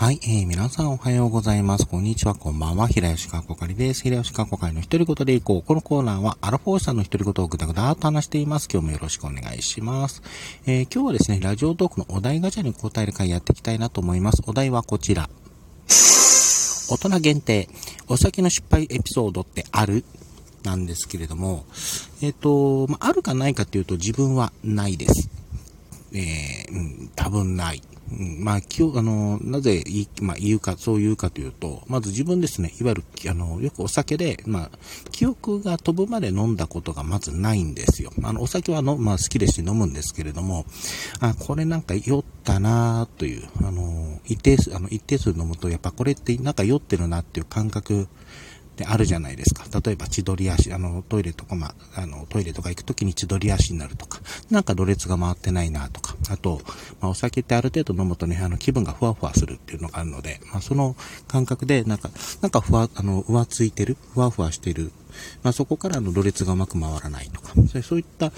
[0.00, 1.84] はい、えー、皆さんおはようございます。
[1.84, 2.86] こんにちは、こんばんは。
[2.86, 4.04] 平吉かこかりです。
[4.04, 5.62] 平吉かこかりの一人言でいこう。
[5.64, 8.68] このコーナーは、アラフォーさんの一人言をぐだぐだと話しています。
[8.72, 10.22] 今日もよろしくお願いします。
[10.66, 14.40] えー、今日はですね、ラジオトークのお題ガチャに答える回やっていきたいなと思います。
[14.46, 15.28] お題はこちら。
[16.88, 17.68] 大人限定、
[18.06, 20.04] お酒の失敗エピソードってある？
[20.62, 21.64] なんですけれども、
[22.22, 25.28] えっ、ー、と、まあ、あるかないかっていうと自分はないです。
[26.12, 27.82] えー、うん、多分ない。
[28.10, 34.78] うん、まあ、きあの、なぜ言,、まあ、言うか、そう言うかというと、まず自分ですね、いわゆる、あの、よくお酒で、まあ、
[35.12, 38.10] 記憶が飛ぶまで飲んだことがまずないんですよ。
[38.22, 40.64] あの、お酒はの、まあ、好きですし飲むんですけれども、
[41.20, 48.08] あ、これなんか酔ったなという、あの、一定数、あの、一定数飲むと、やっぱこれってなんか酔ってるなっていう感覚
[48.78, 49.64] ってあるじゃないですか。
[49.84, 54.20] 例えば千鳥足、あの、トイレとか、まあ、の、トイレとか行くときに千鳥足になるとか、
[54.50, 56.60] なんかろれつが回ってないなとか、あと、
[57.00, 60.96] まあ、お酒ってある程度飲むとね、あの、気分がふわふわするっていうのがあるので、まあ、その
[61.26, 62.10] 感覚で、なんか、
[62.40, 64.92] なんかふわ、あの、浮ついてる、ふわふわしてる、
[65.42, 68.32] まあ、そこからのろれつがうまく回らないとか、そういった、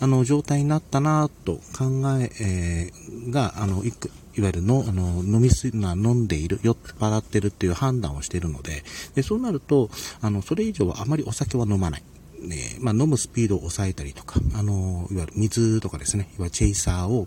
[0.00, 12.02] あの、状態になったなと考ええー、が、あの、いく、いわゆるの、あの、飲みす、な、飲んでいる、酔っ払ってるっていう判断をしているので、で、そうなると、あの、それ以上はあまりお酒は飲まない。
[12.40, 17.26] ね、まあ、飲むスピードを抑えたりとか、あの、いわゆる水とかですね、いわゆるチェイサーを、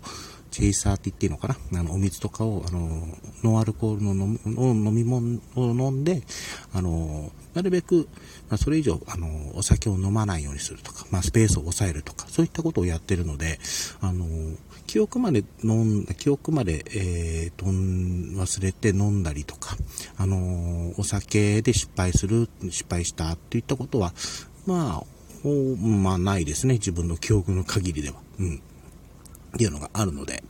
[0.50, 1.56] チェイサーって言っていいのかな？
[1.78, 3.06] あの、お水とかを、あの、
[3.44, 6.24] ノンアルコールの飲み物を飲んで、
[6.72, 8.08] あの、なるべく、
[8.48, 13.60] まあ、それ以上、あの、お酒を飲まないようにするとか、まあ、スペースを抑えるとか、そういったことをやってるので、
[14.00, 14.26] あの、
[14.88, 19.76] 記憶まで飲んだ、記憶まで、えー、とん、忘れて飲んだりとか、
[20.16, 24.12] あの、お酒で失敗する、失敗したっていったことは、
[24.70, 26.74] まあ、まあないですね。
[26.74, 28.16] 自分の記憶の限りでは。
[28.38, 28.62] うん。
[29.50, 30.44] っていうのがあるので、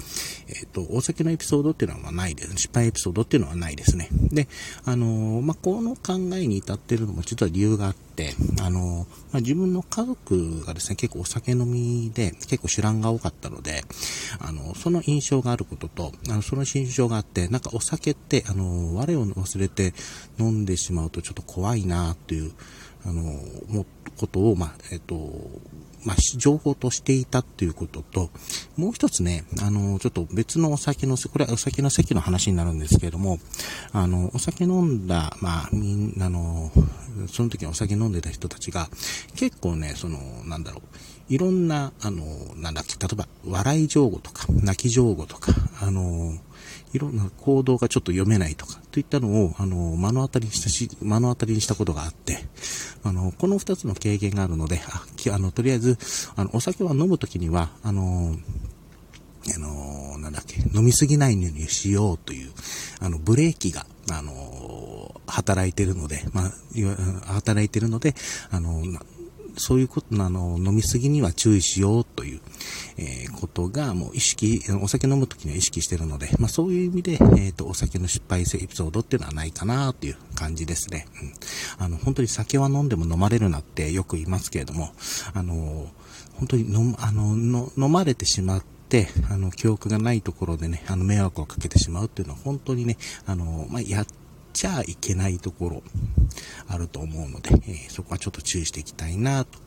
[0.49, 2.55] えっ、ー、と、お酒のエピソードっていうのはないです。
[2.57, 4.09] 失敗エピソードっていうのはないですね。
[4.31, 4.47] で、
[4.85, 13.85] あのー、まあ、この考えに至ってるのも実は理由があって、あのー、まあ、自分の家族がですね、結構お酒飲みで、結構主覧が多かったので、
[14.39, 19.95] あの、その印象があることと、あの、その印象があって、なんかお酒って、あの、我を忘れて
[20.39, 22.53] 飲んでしまうとちょっと怖いなっていう、
[23.07, 23.23] あの、
[23.69, 23.87] も、
[24.21, 25.17] ことを、まあ、えっ、と、
[26.05, 28.31] まあ、情報としていたっていうことと、
[28.77, 33.39] もう一つね、あの、ちょっと別のお酒の、これはお酒の席の話になるんですけれども、
[33.93, 36.71] あの、お酒飲んだ、まあ、みんなの、
[37.29, 38.89] その時お酒飲んでた人たちが、
[39.37, 40.83] 結構ね、その、なんだろ
[41.31, 42.25] う、いろんな、あの、
[42.57, 46.35] なんだっけ、例えば、笑い上語とか、泣き上語とか、あの、
[46.93, 52.39] いろんな行動がちょっと読めないとか、といったのを、あの、目の当たりにしたし、目の当たりにしたことがあって、
[53.05, 55.99] あの、この二つの経験があるので、あ、あの、とりあえず、
[56.37, 58.37] あの、お酒は飲むときには、あの、
[59.55, 62.51] あの、なんだっけ、飲みすぎないようにしようという、
[63.01, 68.15] あの、ブレーキが、あの、働いてるので、まあ、働いてるので、
[68.51, 68.83] あの、
[69.57, 72.41] そういうこと、あの、飲みすぎには注意しようという、
[72.97, 81.07] えー、ことが、もう意識、お酒飲むときには意識してるので、まあそういう意味で、えっ、ー、と、お酒の失敗性エピソードっていうのはないかなという感じですね。
[81.79, 81.85] うん。
[81.85, 84.93] あの、本当に酒は飲んでも飲まれるなってよく言いますけれども、
[85.35, 85.91] あの、
[86.35, 92.97] 本当に飲、あの、の飲まれてしまって、あの、記憶がないところでね、あの、迷惑をかけてしまうっていうのは本当にね、
[93.27, 94.07] あの、まあ、やっ
[94.53, 95.83] ちゃいけないところ
[96.69, 99.59] あると思うので、えー、そこはちょっと注意していきたいなと、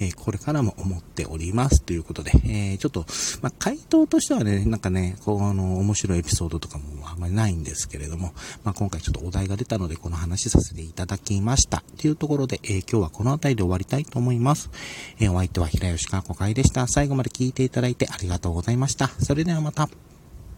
[0.00, 3.06] えー、これからも思っておりますということで、えー、ちょっと、
[3.42, 8.32] まあ、回答としてはね、なんかね、こう、あの、面白いエピソードとかもあんまりないんですけれども、
[8.64, 11.82] まあ、今回ちょっとお題が出たので、この話させていただきました。
[11.98, 14.70] というところで、えー、今日はこの辺りで終わりたいと思います。
[15.20, 16.86] えお相手は平吉川子会でした。
[16.86, 19.08] 最後まで聞いていただいてありがとうございました。
[19.08, 19.88] それではまた。